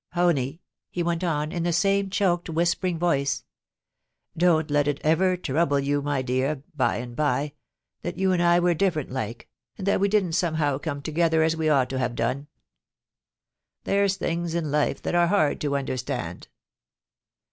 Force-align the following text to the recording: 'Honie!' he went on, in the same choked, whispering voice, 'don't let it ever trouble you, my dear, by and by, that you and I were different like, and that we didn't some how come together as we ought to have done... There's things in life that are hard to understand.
'Honie!' 0.15 0.61
he 0.89 1.03
went 1.03 1.23
on, 1.23 1.51
in 1.51 1.61
the 1.61 1.71
same 1.71 2.09
choked, 2.09 2.49
whispering 2.49 2.97
voice, 2.97 3.43
'don't 4.35 4.71
let 4.71 4.87
it 4.87 4.99
ever 5.03 5.37
trouble 5.37 5.79
you, 5.79 6.01
my 6.01 6.23
dear, 6.23 6.63
by 6.75 6.95
and 6.95 7.15
by, 7.15 7.53
that 8.01 8.17
you 8.17 8.31
and 8.31 8.41
I 8.41 8.59
were 8.59 8.73
different 8.73 9.11
like, 9.11 9.47
and 9.77 9.85
that 9.85 9.99
we 9.99 10.09
didn't 10.09 10.33
some 10.33 10.55
how 10.55 10.79
come 10.79 11.03
together 11.03 11.43
as 11.43 11.55
we 11.55 11.69
ought 11.69 11.91
to 11.91 11.99
have 11.99 12.15
done... 12.15 12.47
There's 13.83 14.15
things 14.17 14.55
in 14.55 14.71
life 14.71 15.03
that 15.03 15.13
are 15.13 15.27
hard 15.27 15.61
to 15.61 15.75
understand. 15.77 16.47